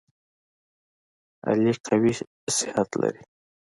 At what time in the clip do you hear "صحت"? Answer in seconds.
2.57-2.89